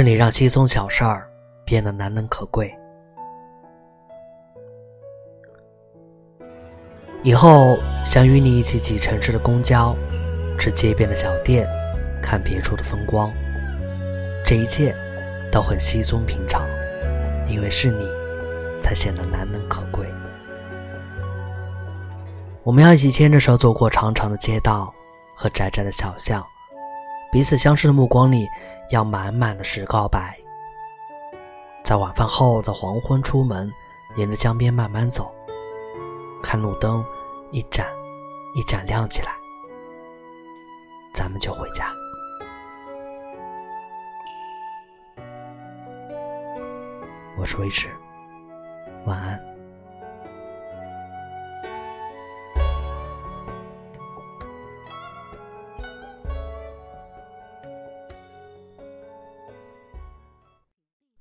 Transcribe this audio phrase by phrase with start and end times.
[0.00, 1.30] 是你让稀松小事儿
[1.62, 2.74] 变得难能可贵。
[7.22, 9.94] 以后想与你一起挤城市的公交，
[10.58, 11.68] 吃街边的小店，
[12.22, 13.30] 看别处的风光，
[14.42, 14.96] 这一切
[15.52, 16.66] 都很稀松平常，
[17.46, 18.08] 因为是你，
[18.80, 20.06] 才显得难能可贵。
[22.62, 24.90] 我们要一起牵着手走过长长的街道
[25.36, 26.42] 和窄窄的小巷，
[27.30, 28.48] 彼此相视的目光里，
[28.90, 30.36] 要满满的是告白。
[31.84, 33.72] 在晚饭后的黄昏出门，
[34.16, 35.32] 沿着江边慢慢走。
[36.42, 37.04] 看路灯
[37.52, 37.86] 一盏
[38.54, 39.32] 一盏亮起来，
[41.14, 41.92] 咱们就回家。
[47.38, 47.88] 我是魏迟，
[49.06, 49.19] 晚安。